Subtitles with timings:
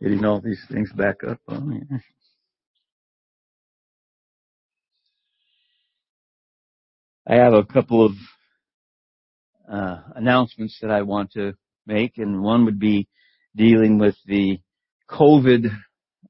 [0.00, 1.82] Getting all these things back up on me.
[7.28, 8.12] I have a couple of
[9.70, 11.52] uh, announcements that I want to
[11.86, 13.08] make, and one would be
[13.54, 14.60] dealing with the
[15.10, 15.66] COVID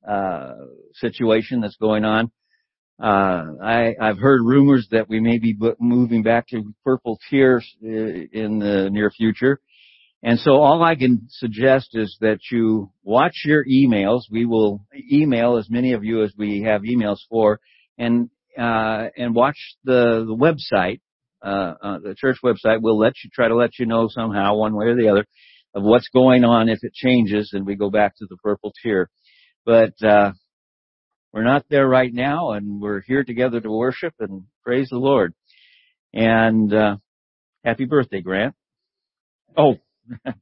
[0.07, 0.55] uh,
[0.95, 2.33] situation that's going on.
[3.01, 7.87] Uh, I, I've heard rumors that we may be moving back to purple tiers uh,
[7.87, 9.61] in the near future.
[10.23, 14.23] And so all I can suggest is that you watch your emails.
[14.31, 17.59] We will email as many of you as we have emails for
[17.97, 18.29] and,
[18.59, 21.01] uh, and watch the, the website,
[21.43, 22.83] uh, uh, the church website.
[22.83, 25.25] We'll let you, try to let you know somehow, one way or the other,
[25.75, 29.09] of what's going on if it changes and we go back to the purple tier.
[29.65, 30.33] But, uh,
[31.33, 35.33] we're not there right now and we're here together to worship and praise the Lord.
[36.13, 36.97] And, uh,
[37.65, 38.55] happy birthday, Grant.
[39.57, 39.77] Oh,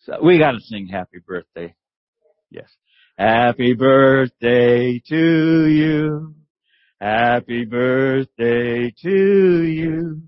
[0.00, 1.74] so we gotta sing happy birthday.
[2.50, 2.70] Yes.
[3.18, 6.34] Happy birthday to you.
[7.00, 10.22] Happy birthday to you.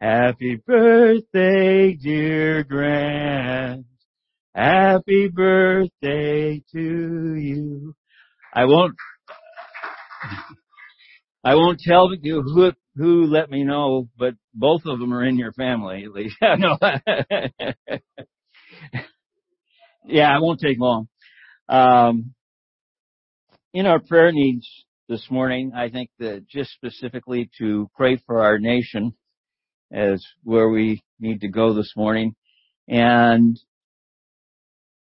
[0.00, 3.86] Happy birthday, dear Grant.
[4.54, 7.94] Happy birthday to you.
[8.52, 8.94] I won't,
[11.44, 15.36] I won't tell you who, who let me know, but both of them are in
[15.36, 16.36] your family at least.
[20.04, 21.08] yeah, it won't take long.
[21.68, 22.34] Um,
[23.72, 24.68] in our prayer needs
[25.08, 29.14] this morning, I think that just specifically to pray for our nation
[29.92, 32.34] as where we need to go this morning.
[32.88, 33.58] And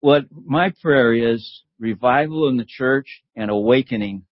[0.01, 4.26] what my prayer is revival in the church and awakening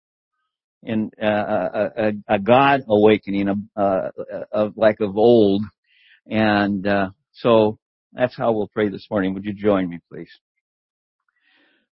[0.85, 5.62] in uh, a, a, God awakening of, uh, like of old.
[6.27, 7.78] And uh, so
[8.12, 9.34] that's how we'll pray this morning.
[9.34, 10.31] Would you join me, please?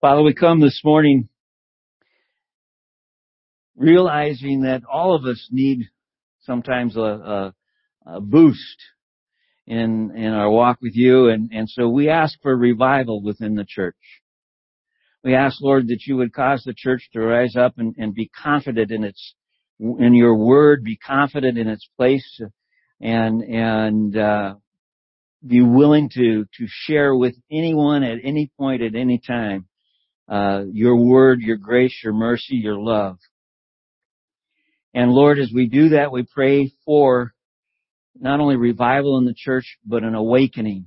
[0.01, 1.29] Father, we come this morning
[3.75, 5.89] realizing that all of us need
[6.41, 7.53] sometimes a, a,
[8.05, 8.77] a boost
[9.67, 13.65] in in our walk with you, and and so we ask for revival within the
[13.67, 13.95] church.
[15.25, 18.29] We ask, Lord, that you would cause the church to rise up and, and be
[18.29, 19.33] confident in its,
[19.79, 22.39] in your word, be confident in its place,
[23.01, 24.53] and, and, uh,
[25.45, 29.65] be willing to, to share with anyone at any point at any time,
[30.29, 33.17] uh, your word, your grace, your mercy, your love.
[34.93, 37.33] And Lord, as we do that, we pray for
[38.15, 40.85] not only revival in the church, but an awakening.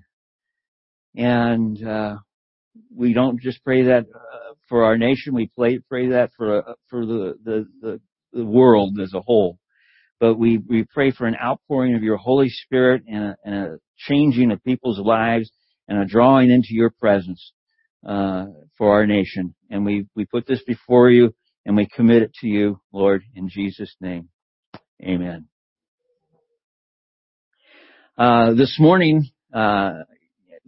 [1.16, 2.18] And, uh,
[2.94, 5.34] we don't just pray that uh, for our nation.
[5.34, 8.00] We pray, pray that for uh, for the, the, the
[8.32, 9.58] the world as a whole.
[10.20, 13.78] But we we pray for an outpouring of your Holy Spirit and a, and a
[13.96, 15.50] changing of people's lives
[15.86, 17.52] and a drawing into your presence
[18.06, 18.46] uh,
[18.76, 19.54] for our nation.
[19.70, 21.34] And we we put this before you
[21.64, 24.28] and we commit it to you, Lord, in Jesus' name.
[25.02, 25.46] Amen.
[28.16, 29.92] Uh, this morning, uh,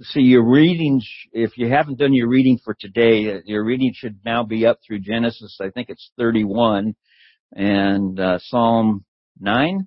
[0.02, 4.20] see your readings, if you haven't done your reading for today, uh, your reading should
[4.24, 6.94] now be up through Genesis, I think it's 31,
[7.52, 9.04] and uh, Psalm
[9.40, 9.86] 9.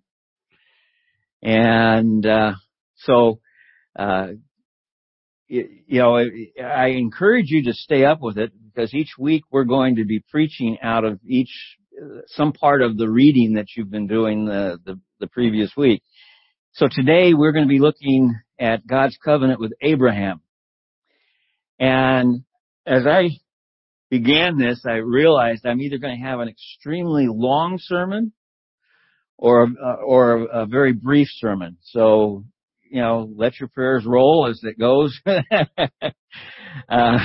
[1.41, 2.53] And uh,
[2.95, 3.39] so,
[3.97, 4.27] uh,
[5.47, 6.23] you, you know,
[6.63, 10.23] I encourage you to stay up with it because each week we're going to be
[10.31, 14.79] preaching out of each, uh, some part of the reading that you've been doing the,
[14.85, 16.01] the, the previous week.
[16.73, 20.41] So today we're going to be looking at God's covenant with Abraham.
[21.79, 22.43] And
[22.85, 23.29] as I
[24.09, 28.31] began this, I realized I'm either going to have an extremely long sermon
[29.37, 31.77] or, uh, or a very brief sermon.
[31.81, 32.45] So,
[32.89, 35.19] you know, let your prayers roll as it goes.
[36.89, 37.19] uh,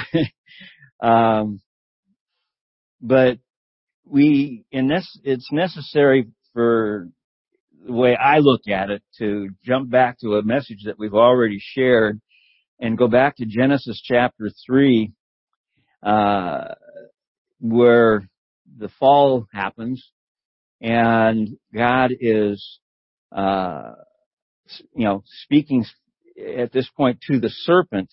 [1.07, 1.61] um,
[3.01, 3.39] but
[4.05, 7.09] we, in this, it's necessary for
[7.85, 11.59] the way I look at it to jump back to a message that we've already
[11.61, 12.21] shared
[12.81, 15.13] and go back to Genesis chapter 3,
[16.03, 16.75] uh,
[17.61, 18.29] where
[18.77, 20.13] the fall happens
[20.81, 22.79] and God is,
[23.33, 23.93] uh,
[24.95, 25.85] you know, speaking
[26.57, 28.11] at this point to the serpent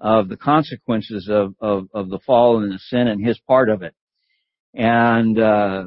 [0.00, 3.82] of the consequences of, of, of the fall and the sin and his part of
[3.82, 3.94] it.
[4.74, 5.84] And, uh,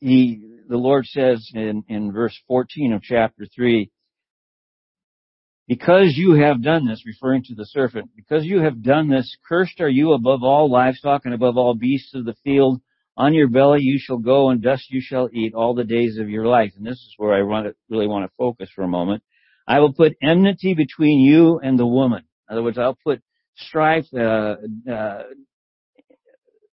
[0.00, 3.90] he, the Lord says in, in verse 14 of chapter 3,
[5.66, 9.80] because you have done this, referring to the serpent, because you have done this, cursed
[9.80, 12.80] are you above all livestock and above all beasts of the field.
[13.18, 16.30] On your belly you shall go and dust you shall eat all the days of
[16.30, 16.72] your life.
[16.76, 19.22] And this is where I want to, really want to focus for a moment.
[19.66, 22.22] I will put enmity between you and the woman.
[22.48, 23.20] In other words, I'll put
[23.56, 24.54] strife, uh,
[24.90, 25.22] uh,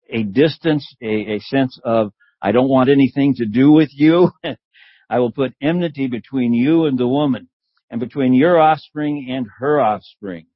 [0.09, 2.11] a distance, a, a sense of
[2.43, 4.31] I don't want anything to do with you.
[5.09, 7.47] I will put enmity between you and the woman,
[7.89, 10.47] and between your offspring and her offspring.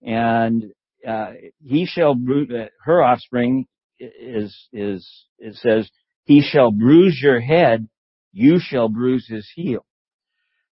[0.00, 0.72] And
[1.06, 1.32] uh,
[1.62, 3.66] he shall bruise, uh, her offspring
[3.98, 5.88] is is it says
[6.24, 7.88] he shall bruise your head,
[8.32, 9.84] you shall bruise his heel.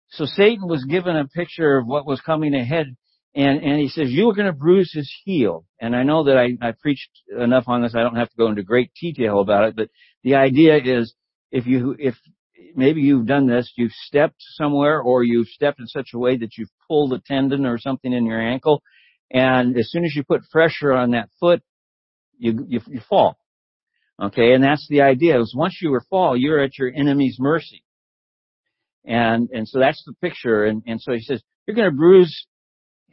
[0.10, 2.96] So Satan was given a picture of what was coming ahead
[3.36, 5.66] and, and he says, you are going to bruise his heel.
[5.82, 7.96] And I know that I, I preached enough on this.
[7.96, 9.90] I don't have to go into great detail about it, but
[10.24, 11.14] the idea is
[11.52, 12.16] if you, if
[12.76, 16.58] maybe you've done this, you've stepped somewhere or you've stepped in such a way that
[16.58, 18.84] you've pulled a tendon or something in your ankle.
[19.32, 21.64] And as soon as you put pressure on that foot,
[22.38, 23.38] you, you, you fall.
[24.22, 24.54] Okay.
[24.54, 27.84] And that's the idea is once you fall, you're at your enemy's mercy.
[29.06, 30.66] And, and so that's the picture.
[30.66, 32.46] And, and so he says, you're going to bruise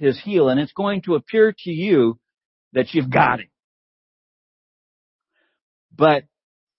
[0.01, 2.19] his heel and it's going to appear to you
[2.73, 3.49] that you've got him.
[5.95, 6.25] But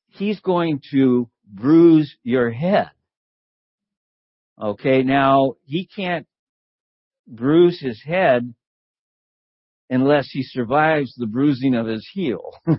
[0.10, 2.90] he's going to bruise your head.
[4.62, 6.28] Okay, now he can't
[7.28, 8.54] bruise his head
[9.90, 12.54] unless he survives the bruising of his heel.
[12.68, 12.78] you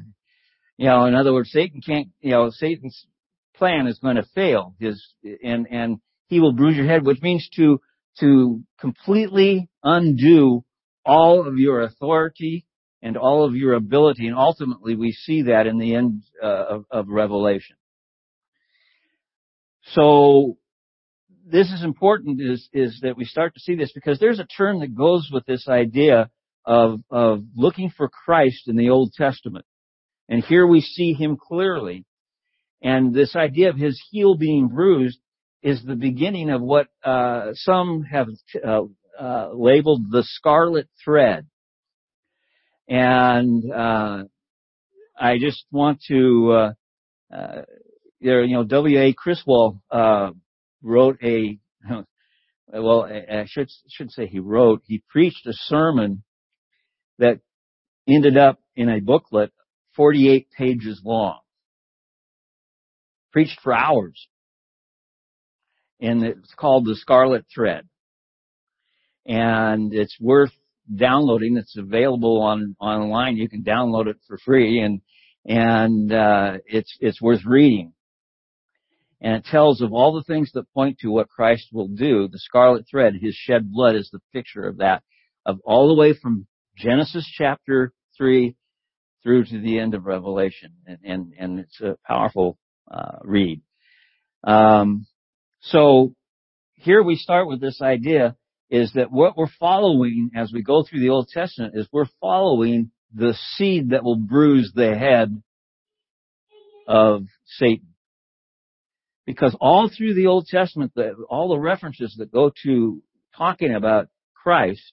[0.79, 3.07] know, in other words, Satan can't, you know, Satan's
[3.55, 4.75] plan is going to fail.
[4.81, 5.03] His,
[5.43, 7.81] and, and he will bruise your head, which means to
[8.21, 10.65] to completely undo
[11.05, 12.67] all of your authority
[13.01, 14.27] and all of your ability.
[14.27, 17.77] And ultimately, we see that in the end uh, of, of Revelation.
[19.93, 20.57] So
[21.45, 24.81] this is important is, is that we start to see this because there's a term
[24.81, 26.31] that goes with this idea
[26.65, 29.65] of, of looking for Christ in the Old Testament.
[30.29, 32.05] And here we see him clearly.
[32.81, 35.19] And this idea of his heel being bruised
[35.63, 38.29] is the beginning of what uh, some have
[38.65, 38.83] uh,
[39.19, 41.47] uh, labeled the scarlet thread.
[42.89, 44.25] And uh,
[45.19, 46.73] I just want to, uh,
[47.35, 47.63] uh,
[48.19, 49.13] you know, W.A.
[49.13, 49.81] Criswell
[50.83, 51.59] wrote a,
[52.73, 56.25] well, I should should say he wrote, he preached a sermon
[57.19, 57.39] that
[58.09, 59.53] ended up in a booklet
[59.95, 61.39] 48 pages long.
[63.33, 64.29] Preached for hours
[66.03, 67.89] and it's called the Scarlet Thread.
[69.25, 70.51] And it's worth
[70.95, 71.57] downloading.
[71.57, 73.37] It's available on online.
[73.37, 75.01] You can download it for free, and
[75.47, 77.93] and uh, it's it's worth reading.
[79.21, 82.27] And it tells of all the things that point to what Christ will do.
[82.27, 85.05] The scarlet thread, His shed blood, is the picture of that,
[85.47, 88.57] of all the way from Genesis chapter three
[89.23, 92.59] through to the end of Revelation, and and, and it's a powerful
[92.91, 93.63] uh, read.
[94.43, 95.07] Um,
[95.63, 96.15] so
[96.75, 98.37] here we start with this idea
[98.69, 102.91] is that what we're following as we go through the Old Testament is we're following
[103.15, 105.41] the seed that will bruise the head
[106.89, 107.89] of Satan.
[109.25, 113.03] Because all through the Old Testament, the, all the references that go to
[113.37, 114.93] talking about Christ,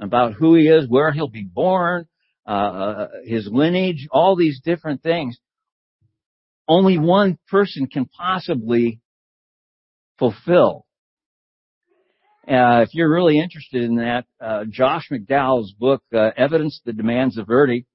[0.00, 2.06] about who he is, where he'll be born,
[2.46, 5.38] uh, uh his lineage, all these different things,
[6.66, 9.00] only one person can possibly
[10.18, 10.84] fulfill.
[12.46, 17.36] Uh, if you're really interested in that, uh, Josh McDowell's book, uh, Evidence That Demands
[17.36, 17.86] a Verdict,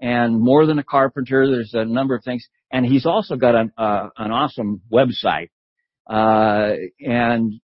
[0.00, 2.44] and More Than a Carpenter, there's a number of things.
[2.72, 5.50] And he's also got an, uh, an awesome website.
[6.08, 7.60] Uh, and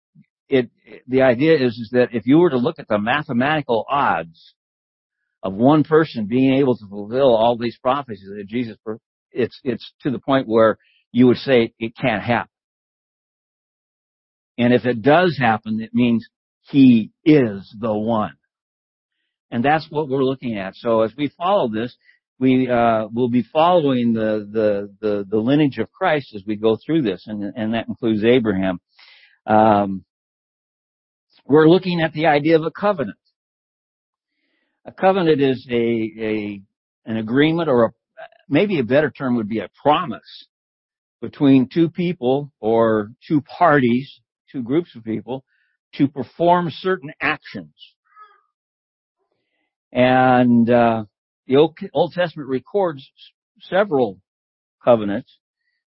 [0.49, 0.71] it,
[1.07, 4.55] the idea is, is that if you were to look at the mathematical odds
[5.43, 8.77] of one person being able to fulfill all these prophecies that Jesus,
[9.31, 10.79] it's, it's to the point where
[11.13, 12.52] you would say it can't happen.
[14.59, 16.27] And if it does happen, it means
[16.63, 18.35] he is the one.
[19.51, 20.75] And that's what we're looking at.
[20.77, 21.95] So as we follow this,
[22.39, 26.77] we uh, will be following the, the, the the lineage of Christ as we go
[26.77, 28.81] through this, and and that includes Abraham.
[29.47, 30.05] Um,
[31.47, 33.19] we're looking at the idea of a covenant.
[34.85, 36.63] A covenant is a a
[37.05, 37.93] an agreement, or a,
[38.49, 40.47] maybe a better term would be a promise
[41.21, 44.21] between two people or two parties
[44.53, 45.45] two groups of people
[45.95, 47.75] to perform certain actions.
[49.93, 51.05] And uh,
[51.47, 53.11] the Old Testament records
[53.61, 54.19] several
[54.83, 55.31] covenants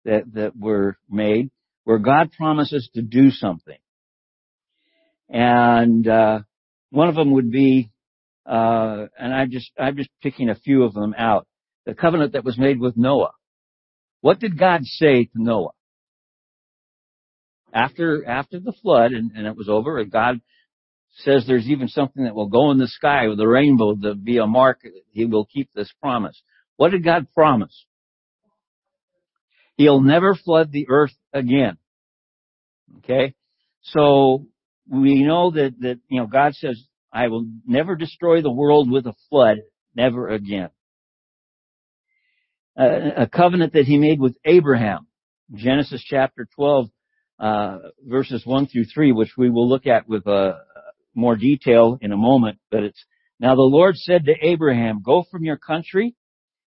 [0.06, 1.52] that that were made
[1.84, 3.78] where God promises to do something.
[5.30, 6.40] And uh,
[6.90, 7.92] one of them would be,
[8.46, 11.48] uh, and I'm just I'm just picking a few of them out.
[11.86, 13.32] The covenant that was made with Noah.
[14.22, 15.72] What did God say to Noah?
[17.74, 20.42] After after the flood and, and it was over, and God
[21.18, 24.38] says there's even something that will go in the sky with a rainbow to be
[24.38, 24.82] a mark.
[25.12, 26.42] He will keep this promise.
[26.78, 27.86] What did God promise?
[29.76, 31.78] He'll never flood the earth again.
[33.00, 33.34] Okay?
[33.82, 34.48] So
[34.90, 39.06] we know that, that, you know, God says, I will never destroy the world with
[39.06, 39.58] a flood,
[39.96, 40.70] never again.
[42.78, 45.08] a covenant that he made with Abraham.
[45.54, 46.88] Genesis chapter 12,
[47.42, 50.54] uh, verses 1 through 3, which we will look at with uh,
[51.16, 53.04] more detail in a moment, but it's,
[53.40, 56.16] now the Lord said to Abraham, go from your country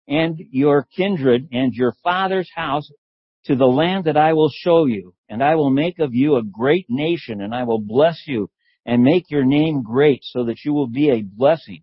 [0.09, 2.91] and your kindred and your father's house
[3.45, 6.43] to the land that I will show you, and I will make of you a
[6.43, 8.51] great nation, and I will bless you
[8.85, 11.83] and make your name great so that you will be a blessing.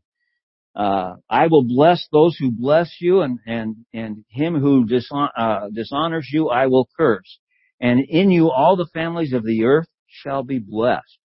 [0.76, 5.70] Uh, I will bless those who bless you and, and, and him who dishon- uh,
[5.74, 7.40] dishonors you I will curse.
[7.84, 11.20] And in you all the families of the earth shall be blessed.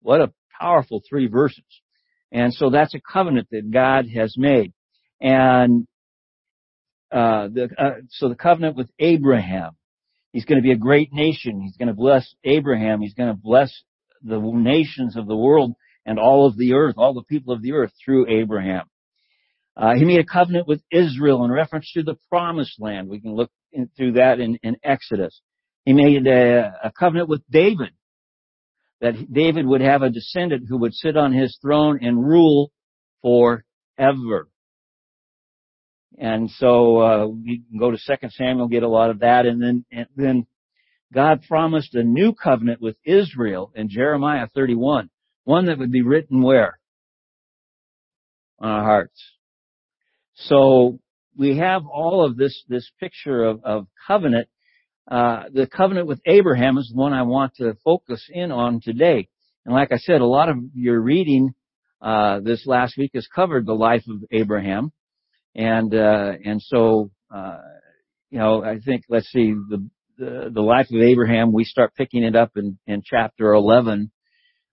[0.00, 1.64] What a powerful three verses.
[2.30, 4.72] And so that's a covenant that God has made.
[5.20, 5.88] And
[7.10, 9.72] uh, the, uh, so the covenant with Abraham.
[10.32, 11.60] He's going to be a great nation.
[11.60, 13.00] He's going to bless Abraham.
[13.00, 13.70] He's going to bless
[14.22, 15.74] the nations of the world
[16.06, 18.84] and all of the earth, all the people of the earth through Abraham.
[19.76, 23.08] Uh, he made a covenant with Israel in reference to the promised land.
[23.08, 23.50] We can look
[23.96, 25.40] through that in, in, Exodus.
[25.84, 27.90] He made a, a covenant with David
[29.00, 32.70] that David would have a descendant who would sit on his throne and rule
[33.20, 34.48] forever.
[36.18, 39.60] And so uh, we can go to Second Samuel, get a lot of that, and
[39.60, 40.46] then and then
[41.12, 45.10] God promised a new covenant with Israel in Jeremiah 31,
[45.44, 46.78] one that would be written where
[48.58, 49.22] on our hearts.
[50.34, 51.00] So
[51.36, 54.48] we have all of this this picture of, of covenant.
[55.10, 59.28] Uh, the covenant with Abraham is the one I want to focus in on today.
[59.64, 61.54] And like I said, a lot of your reading
[62.00, 64.92] uh, this last week has covered the life of Abraham.
[65.54, 67.58] And, uh, and so, uh,
[68.30, 72.24] you know, I think, let's see, the, the, the life of Abraham, we start picking
[72.24, 74.10] it up in, in chapter 11,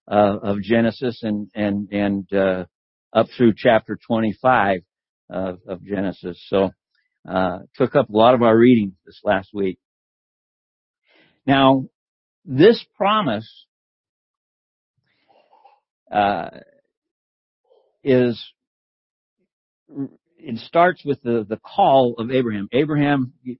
[0.10, 2.66] uh, of Genesis and, and, and, uh,
[3.14, 4.82] up through chapter 25
[5.30, 6.42] of, of Genesis.
[6.48, 6.72] So,
[7.30, 9.78] uh, took up a lot of our reading this last week.
[11.46, 11.86] Now,
[12.46, 13.66] this promise,
[16.12, 16.50] uh,
[18.04, 18.42] is
[20.38, 22.70] it starts with the, the call of Abraham.
[22.72, 23.58] Abraham, you,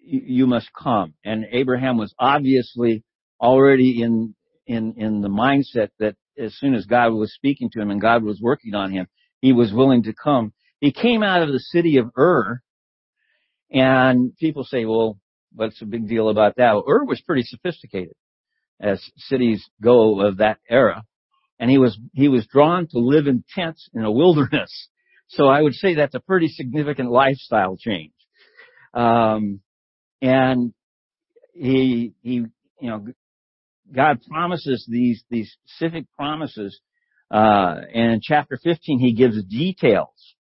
[0.00, 1.14] you must come.
[1.24, 3.04] And Abraham was obviously
[3.40, 4.34] already in,
[4.66, 8.22] in, in the mindset that as soon as God was speaking to him and God
[8.22, 9.06] was working on him,
[9.40, 10.52] he was willing to come.
[10.80, 12.60] He came out of the city of Ur,
[13.70, 15.18] and people say, well,
[15.54, 16.72] what's the big deal about that?
[16.72, 18.14] Well, Ur was pretty sophisticated,
[18.80, 21.02] as cities go of that era.
[21.58, 24.88] And he was, he was drawn to live in tents in a wilderness.
[25.30, 28.14] So I would say that's a pretty significant lifestyle change.
[28.94, 29.60] Um,
[30.22, 30.72] and
[31.52, 32.46] he, he,
[32.80, 33.04] you know,
[33.94, 36.80] God promises these, these specific promises,
[37.30, 40.36] uh, and in chapter 15 he gives details.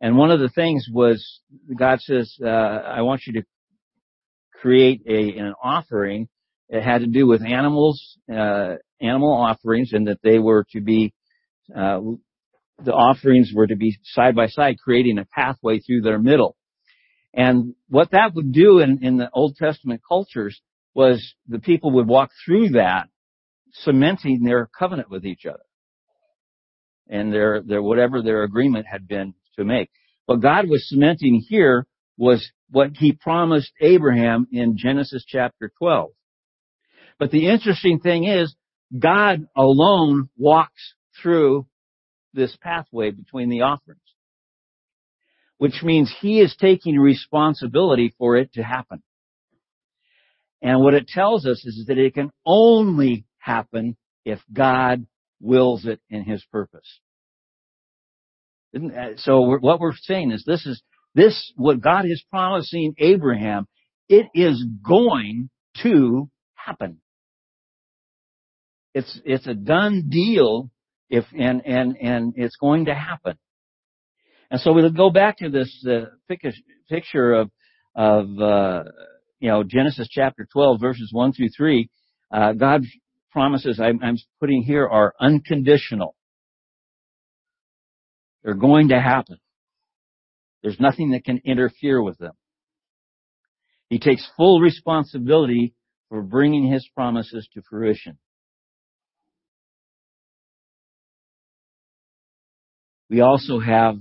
[0.00, 1.40] And one of the things was,
[1.76, 3.42] God says, uh, I want you to
[4.60, 6.28] create a, an offering.
[6.68, 11.12] It had to do with animals, uh, animal offerings and that they were to be,
[11.74, 12.00] uh,
[12.84, 16.56] the offerings were to be side by side, creating a pathway through their middle.
[17.34, 20.60] And what that would do in, in the Old Testament cultures
[20.94, 23.08] was the people would walk through that,
[23.72, 25.62] cementing their covenant with each other.
[27.08, 29.90] And their, their, whatever their agreement had been to make.
[30.26, 31.86] What God was cementing here
[32.16, 36.10] was what he promised Abraham in Genesis chapter 12.
[37.18, 38.54] But the interesting thing is,
[38.96, 41.66] God alone walks through
[42.34, 44.00] this pathway between the offerings.
[45.58, 49.02] Which means he is taking responsibility for it to happen.
[50.62, 55.06] And what it tells us is that it can only happen if God
[55.40, 57.00] wills it in his purpose.
[59.16, 60.82] So what we're saying is this is,
[61.14, 63.66] this, what God is promising Abraham,
[64.08, 65.50] it is going
[65.82, 67.00] to happen.
[68.94, 70.70] It's, it's a done deal
[71.08, 73.38] if, and, and, and it's going to happen.
[74.50, 76.06] And so we'll go back to this uh,
[76.88, 77.50] picture of,
[77.94, 78.84] of, uh,
[79.40, 81.88] you know, Genesis chapter 12 verses 1 through 3.
[82.32, 82.82] Uh, God
[83.30, 86.14] promises I'm, I'm putting here are unconditional.
[88.42, 89.38] They're going to happen.
[90.62, 92.34] There's nothing that can interfere with them.
[93.88, 95.74] He takes full responsibility
[96.08, 98.18] for bringing his promises to fruition.
[103.10, 103.96] We also have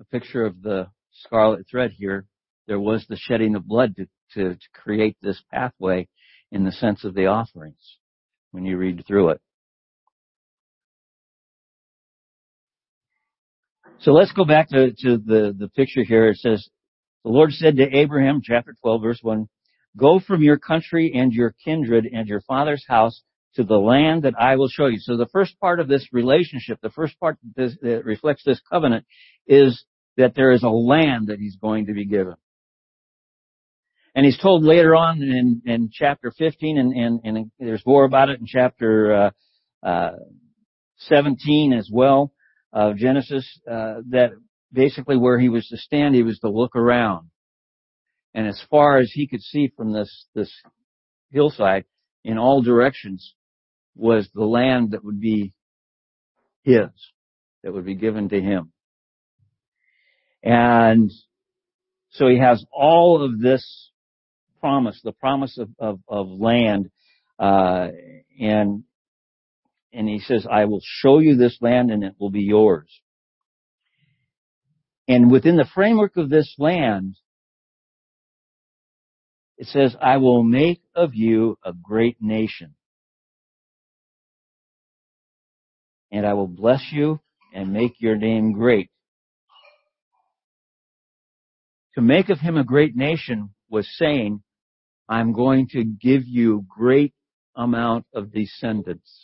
[0.00, 2.26] a picture of the scarlet thread here.
[2.66, 6.08] There was the shedding of blood to, to, to create this pathway
[6.52, 7.98] in the sense of the offerings
[8.50, 9.40] when you read through it.
[14.04, 16.28] So let's go back to, to the, the picture here.
[16.28, 16.68] It says,
[17.24, 19.48] the Lord said to Abraham, chapter 12, verse 1,
[19.96, 23.22] Go from your country and your kindred and your father's house
[23.54, 24.98] to the land that I will show you.
[24.98, 29.06] So the first part of this relationship, the first part that, reflects this covenant
[29.46, 29.82] is
[30.18, 32.34] that there is a land that he's going to be given.
[34.14, 38.28] And he's told later on in, in chapter 15, and, and, and, there's more about
[38.28, 39.32] it in chapter
[39.82, 40.10] uh, uh,
[40.98, 42.33] 17 as well
[42.74, 44.32] of Genesis, uh, that
[44.72, 47.30] basically where he was to stand, he was to look around.
[48.34, 50.52] And as far as he could see from this, this
[51.30, 51.84] hillside,
[52.24, 53.34] in all directions,
[53.94, 55.52] was the land that would be
[56.64, 56.88] his,
[57.62, 58.72] that would be given to him.
[60.42, 61.12] And
[62.10, 63.90] so he has all of this
[64.60, 66.90] promise, the promise of, of, of land,
[67.38, 67.88] uh,
[68.40, 68.82] and
[69.94, 72.88] and he says, I will show you this land and it will be yours.
[75.06, 77.16] And within the framework of this land,
[79.56, 82.74] it says, I will make of you a great nation.
[86.10, 87.20] And I will bless you
[87.52, 88.90] and make your name great.
[91.94, 94.42] To make of him a great nation was saying,
[95.08, 97.14] I'm going to give you great
[97.54, 99.23] amount of descendants.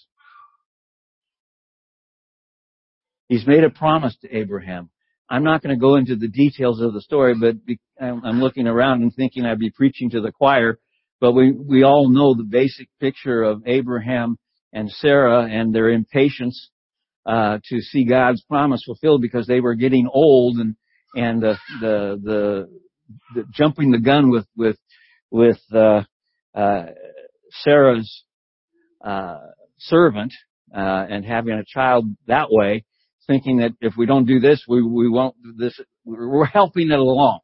[3.31, 4.91] He's made a promise to Abraham.
[5.31, 7.55] I'm not going to go into the details of the story, but
[8.01, 10.81] I'm looking around and thinking I'd be preaching to the choir,
[11.21, 14.37] but we, we all know the basic picture of Abraham
[14.73, 16.71] and Sarah and their impatience
[17.25, 20.75] uh, to see God's promise fulfilled because they were getting old and
[21.15, 22.69] and the the the,
[23.37, 24.79] the jumping the gun with with
[25.31, 26.03] with uh,
[26.53, 26.87] uh,
[27.63, 28.25] Sarah's
[29.05, 29.39] uh,
[29.79, 30.33] servant
[30.75, 32.85] uh, and having a child that way,
[33.27, 35.79] thinking that if we don't do this, we we won't do this.
[36.05, 37.41] We're helping it along.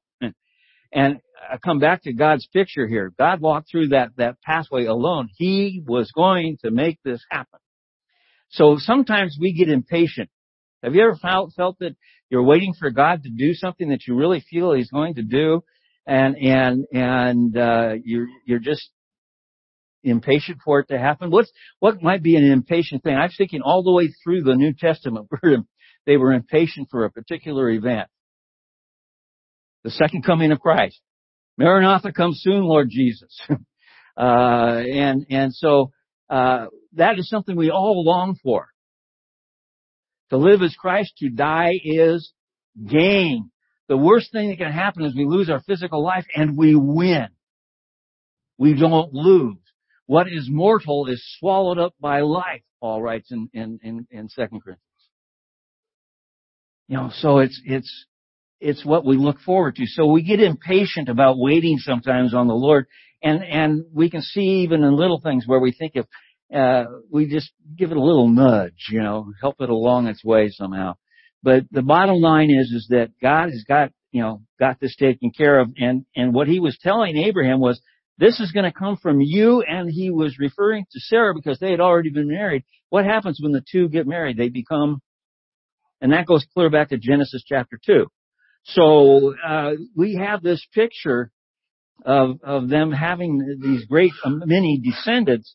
[0.93, 3.13] And I come back to God's picture here.
[3.19, 5.29] God walked through that that pathway alone.
[5.37, 7.61] He was going to make this happen.
[8.51, 10.31] So sometimes we get impatient.
[10.83, 11.97] Have you ever felt, felt that
[12.31, 15.63] you're waiting for God to do something that you really feel He's going to do,
[16.07, 18.89] and and and uh, you're you're just
[20.11, 21.31] impatient for it to happen?
[21.31, 23.15] What's what might be an impatient thing?
[23.15, 25.59] I'm thinking all the way through the New Testament where
[26.07, 28.09] they were impatient for a particular event.
[29.85, 31.01] The second coming of Christ.
[31.59, 33.41] Maranatha, come soon, Lord Jesus.
[34.17, 35.91] uh, and and so
[36.29, 38.69] uh, that is something we all long for.
[40.31, 42.33] To live as Christ, to die is
[42.85, 43.51] gain.
[43.89, 47.29] The worst thing that can happen is we lose our physical life and we win.
[48.59, 49.59] We don't lose.
[50.07, 54.47] What is mortal is swallowed up by life, Paul writes in, in, in, in 2
[54.49, 54.79] Corinthians.
[56.89, 58.07] You know, so it's, it's,
[58.61, 59.87] it's what we look forward to.
[59.87, 62.87] So we get impatient about waiting sometimes on the Lord
[63.23, 66.07] and, and we can see even in little things where we think if,
[66.55, 70.49] uh, we just give it a little nudge, you know, help it along its way
[70.51, 70.95] somehow.
[71.43, 75.33] But the bottom line is, is that God has got, you know, got this taken
[75.33, 75.71] care of.
[75.77, 77.81] And, and what he was telling Abraham was,
[78.19, 79.63] this is going to come from you.
[79.63, 82.65] And he was referring to Sarah because they had already been married.
[82.89, 84.37] What happens when the two get married?
[84.37, 85.01] They become,
[86.01, 88.07] and that goes clear back to Genesis chapter 2.
[88.65, 91.31] So, uh, we have this picture
[92.05, 95.55] of, of them having these great um, many descendants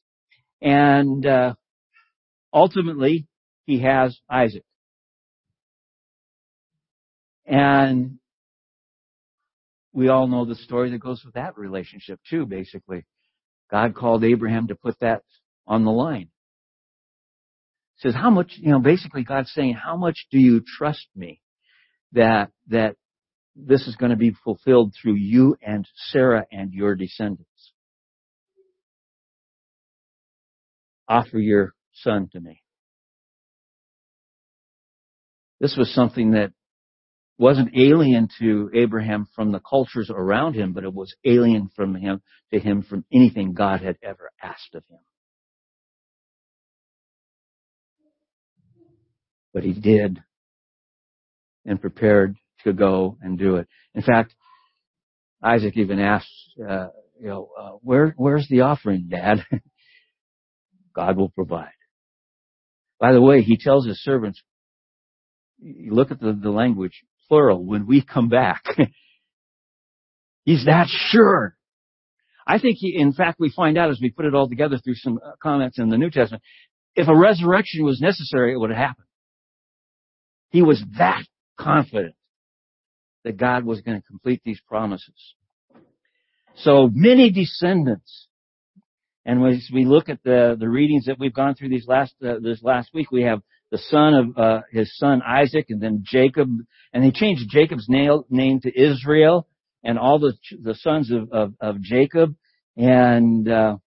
[0.62, 1.56] and uh,
[2.54, 3.28] ultimately,
[3.66, 4.64] he has Isaac.
[7.46, 8.20] And
[9.94, 13.06] we all know the story that goes with that relationship too, basically.
[13.70, 15.24] God called Abraham to put that
[15.68, 16.30] on the line.
[17.98, 21.42] says, how much, you know, basically God's saying, how much do you trust me
[22.14, 22.96] that, that
[23.56, 27.48] this is going to be fulfilled through you and Sarah and your descendants?
[31.12, 32.64] offer your son to me.
[35.60, 36.52] This was something that
[37.42, 42.22] wasn't alien to Abraham from the cultures around him, but it was alien from him
[42.54, 45.00] to him from anything God had ever asked of him.
[49.56, 50.22] But he did
[51.66, 53.68] and prepared to go and do it.
[53.96, 54.36] In fact,
[55.44, 59.44] Isaac even asked, uh, you know, uh, where, where's the offering, Dad?
[60.96, 61.70] God will provide.
[63.00, 64.40] By the way, he tells his servants,
[65.60, 68.62] you look at the, the language, plural, when we come back.
[70.44, 71.56] He's that sure.
[72.46, 74.96] I think he, in fact, we find out as we put it all together through
[74.96, 76.44] some uh, comments in the New Testament,
[76.94, 79.08] if a resurrection was necessary, it would have happened.
[80.50, 81.24] He was that
[81.58, 82.16] confident
[83.24, 85.36] that God was going to complete these promises.
[86.58, 88.28] So many descendants.
[89.26, 92.40] And as we look at the, the readings that we've gone through these last, uh,
[92.42, 93.42] this last week, we have
[93.72, 96.50] the son of, uh, his son Isaac and then Jacob,
[96.94, 99.48] and he changed Jacob's name to Israel
[99.84, 102.36] and all the, the sons of, of, of Jacob.
[102.78, 103.78] And, uh,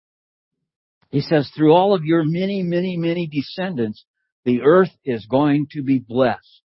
[1.10, 4.04] he says, through all of your many, many, many descendants,
[4.44, 6.62] the earth is going to be blessed.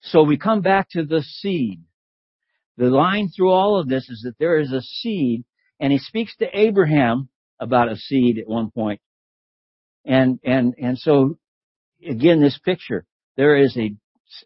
[0.00, 1.82] So we come back to the seed.
[2.78, 5.44] The line through all of this is that there is a seed,
[5.78, 7.28] and he speaks to Abraham
[7.60, 9.00] about a seed at one point.
[10.06, 11.38] And, and, and so,
[12.08, 13.04] again, this picture,
[13.36, 13.94] there is a,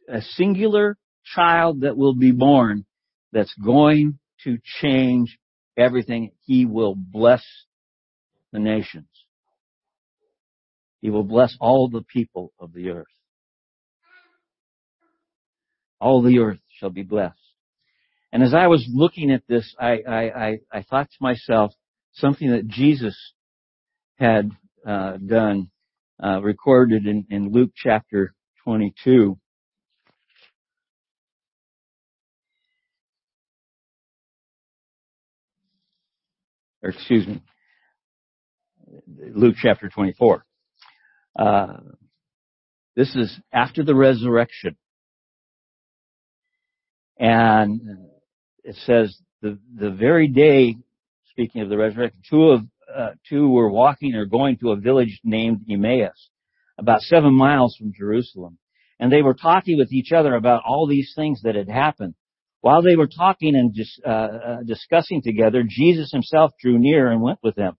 [0.09, 0.97] a singular
[1.35, 2.85] child that will be born
[3.33, 5.39] that's going to change
[5.77, 6.33] everything.
[6.45, 7.45] He will bless
[8.53, 9.09] the nations.
[11.01, 13.07] He will bless all the people of the earth.
[16.01, 17.35] All the earth shall be blessed.
[18.33, 21.73] And as I was looking at this, I, I, I, I thought to myself
[22.15, 23.17] something that Jesus
[24.17, 24.51] had
[24.87, 25.71] uh, done,
[26.23, 29.39] uh, recorded in, in Luke chapter 22.
[36.83, 37.43] Or excuse me,
[39.35, 40.45] Luke chapter 24.
[41.39, 41.67] Uh,
[42.95, 44.77] this is after the resurrection.
[47.19, 47.81] And
[48.65, 50.77] it says the, the very day,
[51.31, 52.61] speaking of the resurrection, two of,
[52.95, 56.31] uh, two were walking or going to a village named Emmaus,
[56.79, 58.59] about seven miles from Jerusalem.
[58.99, 62.15] And they were talking with each other about all these things that had happened.
[62.61, 67.21] While they were talking and dis, uh, uh, discussing together, Jesus himself drew near and
[67.21, 67.77] went with them.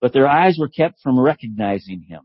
[0.00, 2.22] But their eyes were kept from recognizing him.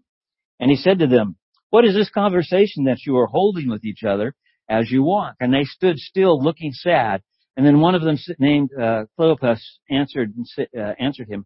[0.60, 1.36] And he said to them,
[1.70, 4.34] what is this conversation that you are holding with each other
[4.68, 5.36] as you walk?
[5.40, 7.22] And they stood still looking sad.
[7.56, 11.46] And then one of them named uh, Cleopas answered uh, answered him,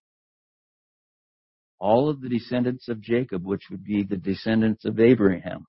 [1.81, 5.65] All of the descendants of Jacob, which would be the descendants of Abraham.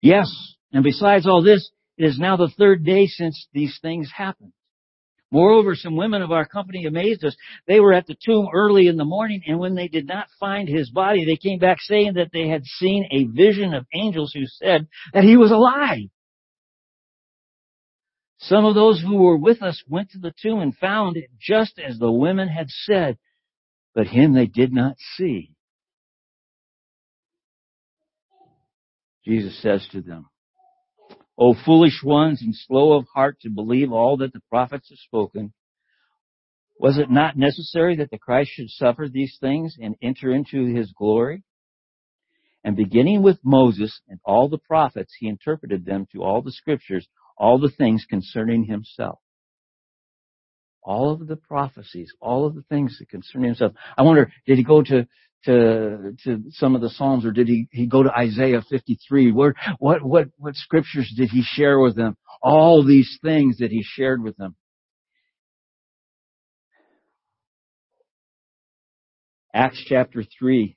[0.00, 0.28] Yes,
[0.72, 4.54] and besides all this, it is now the third day since these things happened.
[5.30, 7.36] Moreover, some women of our company amazed us.
[7.66, 10.66] They were at the tomb early in the morning, and when they did not find
[10.66, 14.46] his body, they came back saying that they had seen a vision of angels who
[14.46, 16.08] said that he was alive.
[18.42, 21.78] Some of those who were with us went to the tomb and found it just
[21.78, 23.18] as the women had said,
[23.94, 25.54] but him they did not see.
[29.24, 30.28] Jesus says to them,
[31.38, 35.52] O foolish ones and slow of heart to believe all that the prophets have spoken,
[36.80, 40.92] was it not necessary that the Christ should suffer these things and enter into his
[40.92, 41.44] glory?
[42.64, 47.06] And beginning with Moses and all the prophets, he interpreted them to all the scriptures
[47.36, 49.18] all the things concerning himself.
[50.82, 53.72] All of the prophecies, all of the things that concern himself.
[53.96, 55.06] I wonder, did he go to,
[55.44, 59.32] to, to some of the Psalms or did he, he go to Isaiah 53?
[59.32, 62.16] Where, what, what, what scriptures did he share with them?
[62.42, 64.56] All these things that he shared with them.
[69.54, 70.76] Acts chapter 3,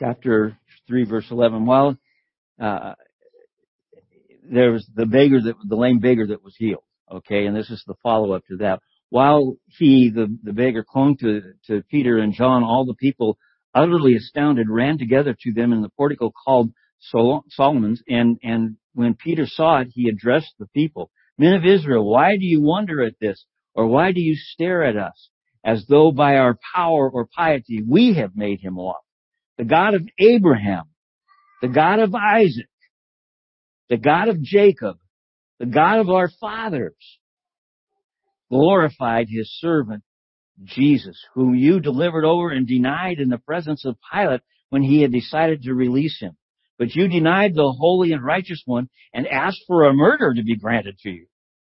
[0.00, 0.58] chapter
[0.88, 1.66] 3 verse 11.
[1.66, 1.96] While,
[2.60, 2.94] uh,
[4.50, 6.82] there was the beggar that, the lame beggar that was healed.
[7.12, 7.46] Okay.
[7.46, 8.80] And this is the follow up to that.
[9.10, 13.38] While he, the, the beggar clung to, to Peter and John, all the people
[13.74, 18.02] utterly astounded ran together to them in the portico called Sol- Solomon's.
[18.08, 21.10] And, and when Peter saw it, he addressed the people.
[21.38, 23.44] Men of Israel, why do you wonder at this?
[23.74, 25.30] Or why do you stare at us
[25.64, 29.02] as though by our power or piety we have made him walk?
[29.60, 30.84] the God of Abraham,
[31.60, 32.70] the God of Isaac,
[33.90, 34.96] the God of Jacob,
[35.58, 36.96] the God of our fathers,
[38.48, 40.02] glorified his servant
[40.64, 45.12] Jesus, whom you delivered over and denied in the presence of Pilate when he had
[45.12, 46.38] decided to release him.
[46.78, 50.56] But you denied the holy and righteous one and asked for a murder to be
[50.56, 51.26] granted to you.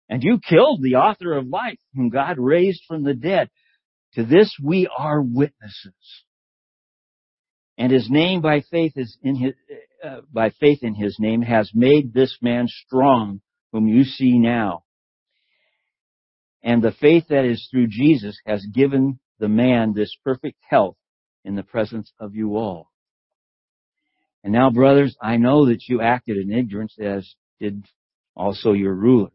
[0.10, 3.50] And you killed the author of life, whom God raised from the dead.
[4.16, 5.94] To this we are witnesses
[7.78, 9.54] and his name by faith is in his,
[10.04, 14.84] uh, by faith in his name has made this man strong whom you see now.
[16.64, 20.98] And the faith that is through Jesus has given the man this perfect health
[21.46, 22.92] in the presence of you all.
[24.44, 27.86] And now brothers, I know that you acted in ignorance as did
[28.36, 29.32] also your rulers.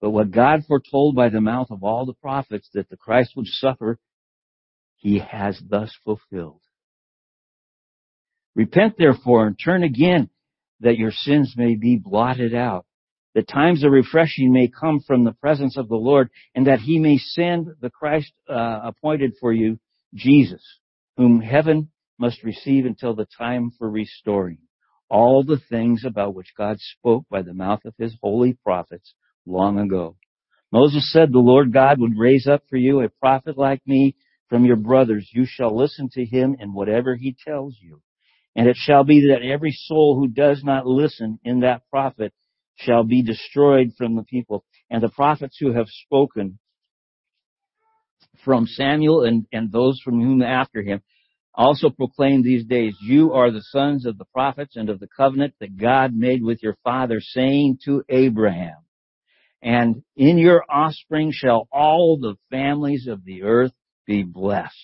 [0.00, 3.46] But what God foretold by the mouth of all the prophets that the Christ would
[3.46, 3.98] suffer,
[4.96, 6.60] he has thus fulfilled.
[8.58, 10.30] Repent therefore and turn again
[10.80, 12.86] that your sins may be blotted out,
[13.36, 16.98] that times of refreshing may come from the presence of the Lord, and that he
[16.98, 19.78] may send the Christ uh, appointed for you,
[20.12, 20.60] Jesus,
[21.16, 24.58] whom heaven must receive until the time for restoring
[25.08, 29.14] all the things about which God spoke by the mouth of his holy prophets
[29.46, 30.16] long ago.
[30.72, 34.16] Moses said the Lord God would raise up for you a prophet like me
[34.48, 35.30] from your brothers.
[35.32, 38.02] You shall listen to him in whatever he tells you.
[38.58, 42.32] And it shall be that every soul who does not listen in that prophet
[42.74, 44.64] shall be destroyed from the people.
[44.90, 46.58] And the prophets who have spoken
[48.44, 51.02] from Samuel and, and those from whom after him
[51.54, 55.54] also proclaim these days, you are the sons of the prophets and of the covenant
[55.60, 58.78] that God made with your father, saying to Abraham,
[59.62, 63.72] and in your offspring shall all the families of the earth
[64.04, 64.74] be blessed.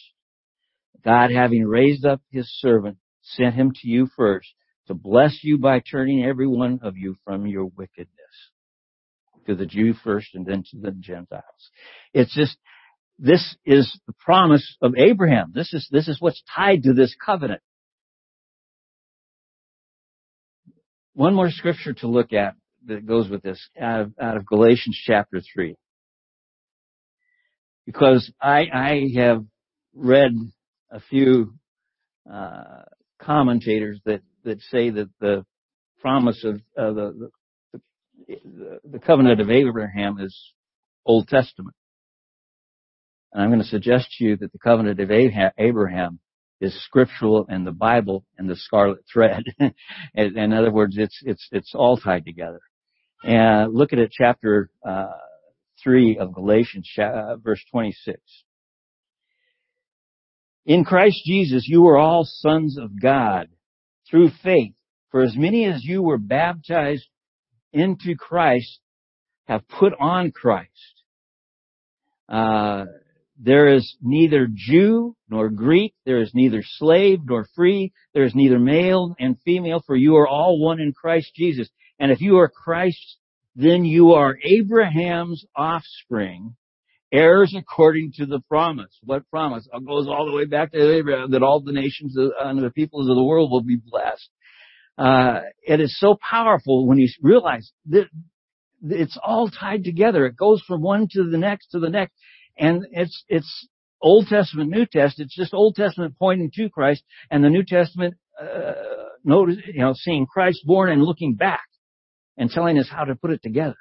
[1.05, 4.49] God having raised up his servant sent him to you first
[4.87, 8.09] to bless you by turning every one of you from your wickedness
[9.47, 11.71] to the Jew first and then to the Gentiles.
[12.13, 12.57] It's just,
[13.19, 15.53] this is the promise of Abraham.
[15.55, 17.61] This is, this is what's tied to this covenant.
[21.15, 22.55] One more scripture to look at
[22.87, 25.77] that goes with this out of, out of Galatians chapter three.
[27.87, 29.45] Because I, I have
[29.95, 30.33] read
[30.91, 31.55] a few,
[32.31, 32.83] uh,
[33.25, 35.45] commentators that that say that the
[36.01, 37.31] promise of uh, the,
[38.29, 40.37] the, the covenant of Abraham is
[41.07, 41.75] Old Testament,
[43.33, 46.21] and I'm going to suggest to you that the covenant of Abraham
[46.61, 49.45] is scriptural and the Bible and the scarlet thread.
[50.15, 52.61] in, other words, it's it's it's all tied together.
[53.23, 55.07] And look at it, chapter uh,
[55.83, 58.21] three of Galatians, uh, verse 26.
[60.67, 63.49] In Christ Jesus, you are all sons of God
[64.11, 64.73] through faith.
[65.11, 67.07] For as many as you were baptized
[67.73, 68.81] into Christ
[69.45, 70.71] have put on Christ.
[72.29, 72.85] Uh,
[73.39, 75.95] there is neither Jew nor Greek.
[76.07, 77.93] There is neither slave nor free.
[78.15, 81.69] There is neither male and female, for you are all one in Christ Jesus.
[81.99, 83.19] And if you are Christ,
[83.55, 86.57] then you are Abraham's offspring
[87.15, 88.91] heirs according to the promise.
[89.05, 89.69] What promise?
[89.73, 93.09] It goes all the way back to Abraham that all the nations and the peoples
[93.09, 94.29] of the world will be blessed.
[94.99, 98.07] Uh, it is so powerful when you realize that
[98.83, 100.27] it's all tied together.
[100.27, 102.15] It goes from one to the next to the next.
[102.59, 103.69] And it's, it's
[104.03, 105.29] Old Testament, New Testament.
[105.29, 108.73] It's just Old Testament pointing to Christ and the New Testament, uh,
[109.25, 111.65] notice, you know, seeing Christ born and looking back
[112.37, 113.77] and telling us how to put it together.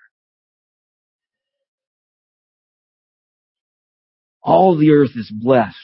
[4.43, 5.77] All the earth is blessed.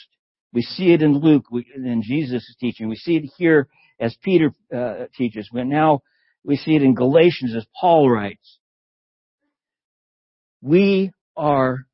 [0.52, 1.46] We see it in Luke,
[1.76, 2.90] in Jesus' teaching.
[2.90, 3.68] We see it here
[4.00, 5.50] as Peter uh, teaches.
[5.52, 6.02] But now
[6.44, 8.58] we see it in Galatians as Paul writes.
[10.62, 11.86] We are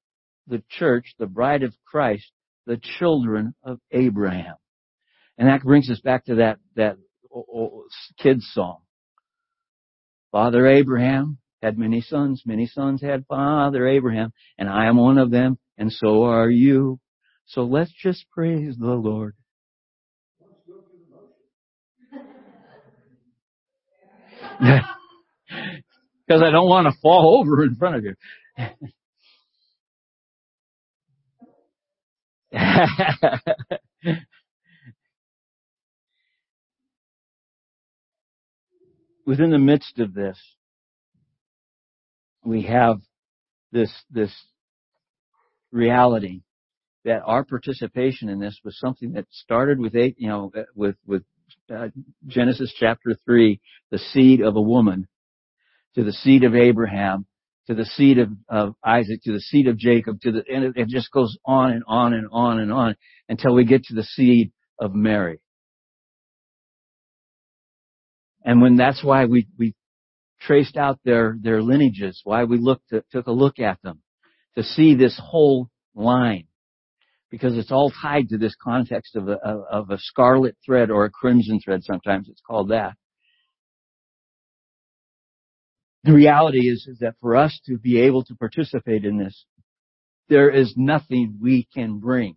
[0.47, 2.31] the church, the bride of Christ,
[2.65, 4.55] the children of Abraham.
[5.37, 6.97] And that brings us back to that, that
[8.17, 8.79] kids song.
[10.31, 12.43] Father Abraham, had many sons.
[12.45, 16.99] Many sons had Father Abraham, and I am one of them, and so are you.
[17.47, 19.35] So let's just praise the Lord.
[26.27, 28.15] Because I don't want to fall over in front of you.
[39.27, 40.39] Within the midst of this,
[42.45, 42.97] we have
[43.71, 44.31] this, this
[45.71, 46.41] reality
[47.03, 51.23] that our participation in this was something that started with eight, you know, with, with
[51.73, 51.87] uh,
[52.27, 53.59] Genesis chapter 3,
[53.91, 55.07] the seed of a woman,
[55.95, 57.25] to the seed of Abraham,
[57.67, 60.73] to the seed of, of Isaac, to the seed of Jacob, to the, and it,
[60.75, 62.95] it just goes on and on and on and on
[63.29, 65.39] until we get to the seed of Mary.
[68.43, 69.73] And when that's why we, we
[70.45, 74.01] traced out their, their lineages, why we looked at, took a look at them
[74.55, 76.47] to see this whole line.
[77.31, 81.09] Because it's all tied to this context of a, of a scarlet thread or a
[81.09, 81.83] crimson thread.
[81.83, 82.93] Sometimes it's called that.
[86.03, 89.45] The reality is, is that for us to be able to participate in this,
[90.29, 92.35] there is nothing we can bring.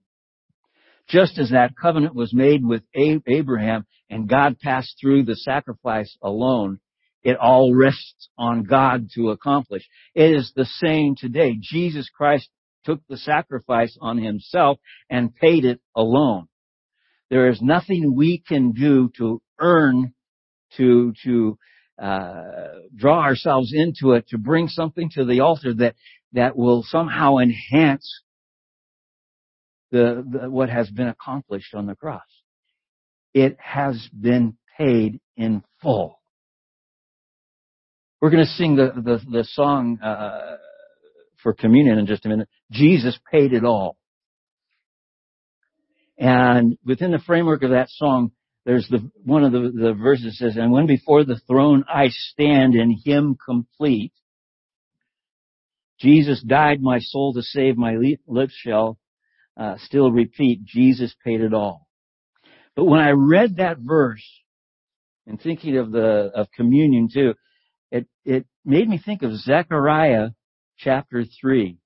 [1.06, 6.80] Just as that covenant was made with Abraham and God passed through the sacrifice alone,
[7.22, 9.86] it all rests on God to accomplish.
[10.14, 11.56] It is the same today.
[11.60, 12.48] Jesus Christ
[12.84, 14.78] took the sacrifice on himself
[15.10, 16.48] and paid it alone.
[17.30, 20.14] There is nothing we can do to earn,
[20.76, 21.58] to, to,
[22.00, 25.96] uh, draw ourselves into it, to bring something to the altar that,
[26.32, 28.22] that will somehow enhance
[29.90, 32.22] the, the, what has been accomplished on the cross.
[33.34, 36.17] It has been paid in full.
[38.20, 40.56] We're going to sing the the, the song uh,
[41.42, 42.48] for communion in just a minute.
[42.70, 43.96] Jesus paid it all.
[46.18, 48.32] And within the framework of that song,
[48.64, 52.74] there's the one of the, the verses says, "And when before the throne I stand
[52.74, 54.12] in Him complete."
[56.00, 58.98] Jesus died my soul to save, my lips shall
[59.56, 61.88] uh, still repeat, Jesus paid it all.
[62.76, 64.24] But when I read that verse,
[65.26, 67.34] and thinking of the, of communion too,
[67.90, 70.30] it, it made me think of Zechariah
[70.78, 71.78] chapter 3.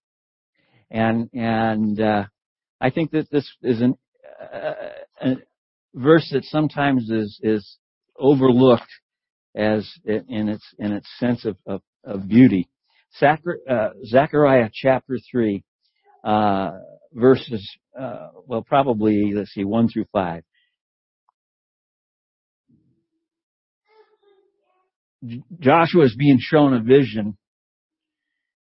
[0.90, 2.24] And, and, uh,
[2.80, 3.96] I think that this is an,
[4.52, 4.72] uh,
[5.20, 5.36] a
[5.94, 7.78] verse that sometimes is, is
[8.18, 8.90] overlooked
[9.54, 12.68] as in its, in its sense of, of, of beauty.
[13.20, 15.62] Uh, Zechariah chapter 3,
[16.24, 16.70] uh,
[17.12, 20.42] verses, uh, well, probably, let's see, 1 through 5.
[25.60, 27.36] Joshua is being shown a vision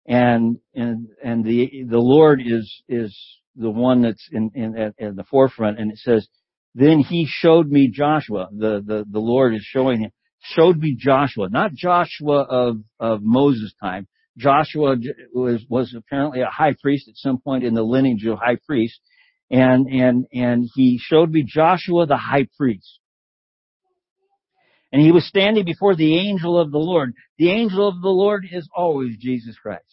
[0.06, 3.18] and, and, and the, the Lord is, is
[3.56, 6.28] the one that's in, in, at, at the forefront and it says,
[6.74, 8.50] then he showed me Joshua.
[8.56, 13.74] The, the, the Lord is showing him, showed me Joshua, not Joshua of, of Moses'
[13.82, 14.08] time,
[14.38, 14.96] Joshua
[15.34, 19.00] was, was apparently a high priest at some point in the lineage of high priests.
[19.50, 23.00] And, and, and he showed me Joshua the high priest.
[24.92, 27.14] And he was standing before the angel of the Lord.
[27.38, 29.84] The angel of the Lord is always Jesus Christ.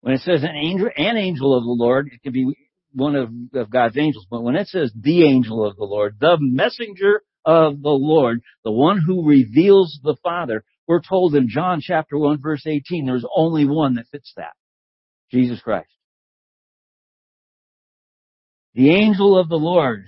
[0.00, 2.54] When it says an angel, an angel of the Lord, it can be
[2.92, 4.26] one of, of God's angels.
[4.30, 8.72] But when it says the angel of the Lord, the messenger of the Lord, the
[8.72, 13.66] one who reveals the Father, we're told in John chapter 1 verse 18, there's only
[13.66, 14.54] one that fits that.
[15.30, 15.90] Jesus Christ.
[18.74, 20.06] The angel of the Lord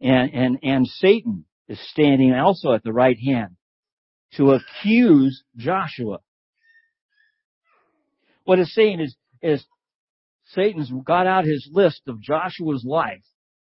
[0.00, 3.56] and, and, and Satan is standing also at the right hand
[4.34, 6.18] to accuse Joshua.
[8.44, 9.64] What it's saying is, is
[10.46, 13.24] Satan's got out his list of Joshua's life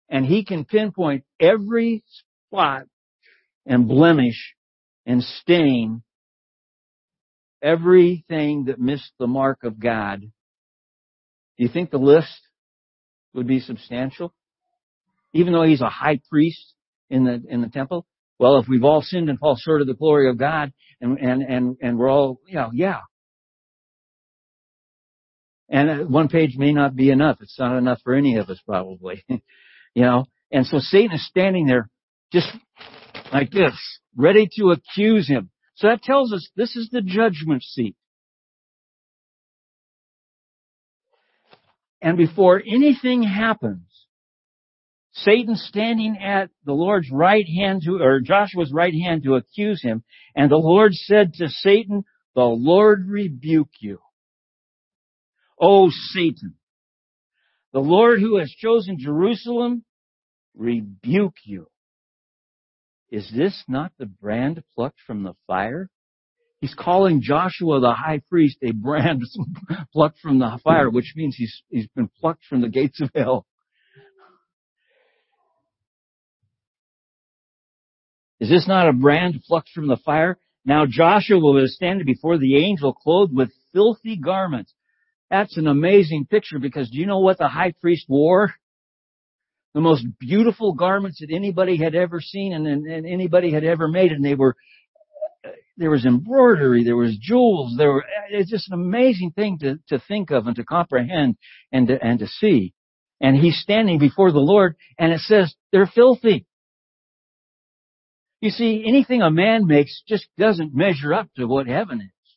[0.10, 2.04] and he can pinpoint every
[2.48, 2.84] spot
[3.66, 4.56] and blemish
[5.06, 6.02] and stain
[7.62, 12.42] everything that missed the mark of God, do you think the list
[13.34, 14.34] would be substantial?
[15.34, 16.74] Even though he's a high priest
[17.14, 18.06] in the in the temple?
[18.40, 21.44] Well, if we've all sinned and fall short of the glory of God and and
[21.44, 23.02] and, and we're all, you know, yeah.
[25.70, 27.38] And uh, one page may not be enough.
[27.42, 29.24] It's not enough for any of us probably.
[29.30, 29.42] you
[30.04, 31.90] know, and so Satan is standing there
[32.32, 32.48] just
[33.32, 33.76] like this
[34.16, 35.50] ready to accuse him.
[35.76, 37.96] So that tells us this is the judgment seat.
[42.02, 43.88] And before anything happens,
[45.14, 50.04] Satan standing at the Lord's right hand to, or Joshua's right hand to accuse him,
[50.36, 52.04] and the Lord said to Satan,
[52.36, 54.00] the Lord rebuke you.
[55.62, 56.56] O Satan,
[57.74, 59.84] the Lord who has chosen Jerusalem
[60.56, 61.68] rebuke you.
[63.12, 65.90] Is this not the brand plucked from the fire?
[66.60, 69.22] He's calling Joshua the high priest a brand
[69.94, 73.46] plucked from the fire, which means he's, he's been plucked from the gates of hell.
[78.44, 80.38] Is this not a brand plucked from the fire?
[80.66, 84.74] Now Joshua was standing before the angel clothed with filthy garments.
[85.30, 88.54] That's an amazing picture because do you know what the high priest wore?
[89.74, 93.88] The most beautiful garments that anybody had ever seen and, and, and anybody had ever
[93.88, 94.58] made and they were
[95.78, 100.04] there was embroidery, there was jewels, there were, it's just an amazing thing to, to
[100.06, 101.38] think of and to comprehend
[101.72, 102.74] and to, and to see.
[103.22, 106.46] And he's standing before the Lord and it says they're filthy.
[108.44, 112.36] You see, anything a man makes just doesn't measure up to what heaven is.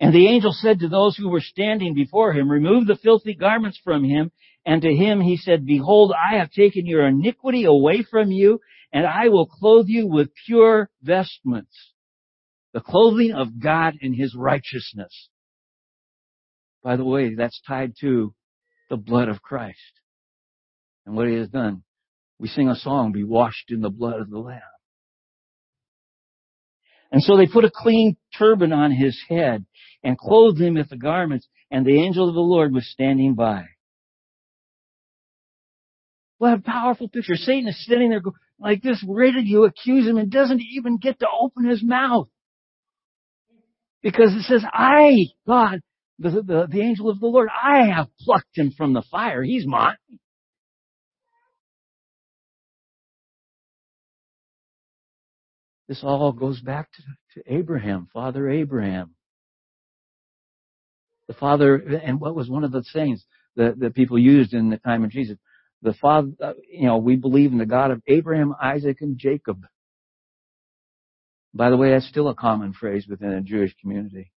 [0.00, 3.78] And the angel said to those who were standing before him, remove the filthy garments
[3.84, 4.32] from him.
[4.64, 8.60] And to him he said, behold, I have taken your iniquity away from you
[8.94, 11.92] and I will clothe you with pure vestments.
[12.72, 15.28] The clothing of God in His righteousness.
[16.82, 18.34] By the way, that's tied to
[18.88, 20.00] the blood of Christ
[21.04, 21.82] and what He has done.
[22.42, 24.60] We sing a song, be washed in the blood of the Lamb.
[27.12, 29.64] And so they put a clean turban on his head
[30.02, 33.66] and clothed him with the garments, and the angel of the Lord was standing by.
[36.38, 37.36] What a powerful picture.
[37.36, 38.22] Satan is sitting there
[38.58, 42.26] like this, ready to accuse him and doesn't even get to open his mouth.
[44.02, 45.78] Because it says, I, God,
[46.18, 49.44] the, the, the angel of the Lord, I have plucked him from the fire.
[49.44, 49.94] He's mine.
[55.92, 57.02] This all goes back to,
[57.34, 59.14] to Abraham, Father Abraham.
[61.28, 63.22] The father, and what was one of the sayings
[63.56, 65.36] that, that people used in the time of Jesus?
[65.82, 66.30] the father,
[66.70, 69.66] you know, we believe in the God of Abraham, Isaac, and Jacob.
[71.52, 74.32] By the way, that's still a common phrase within a Jewish community.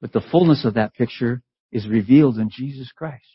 [0.00, 3.26] But the fullness of that picture is revealed in Jesus Christ.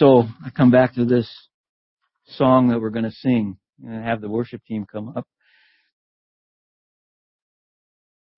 [0.00, 1.30] So I come back to this
[2.24, 5.26] song that we're going to sing and have the worship team come up.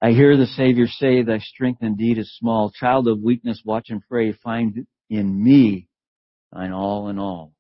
[0.02, 2.72] I hear the Savior say, Thy strength indeed is small.
[2.72, 4.32] Child of weakness, watch and pray.
[4.32, 5.86] Find in me
[6.52, 7.52] thine all in all.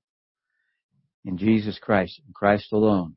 [1.24, 3.14] In Jesus Christ, in Christ alone.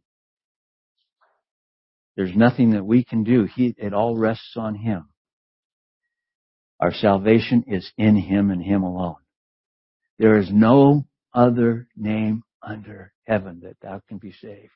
[2.16, 3.46] There's nothing that we can do.
[3.46, 5.10] He, it all rests on Him.
[6.80, 9.16] Our salvation is in Him and Him alone.
[10.18, 14.72] There is no other name under heaven that thou can be saved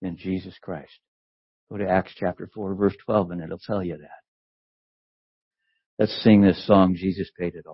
[0.00, 0.98] than Jesus Christ.
[1.70, 4.08] Go to Acts chapter 4 verse 12 and it'll tell you that.
[5.98, 7.70] Let's sing this song, Jesus paid it all.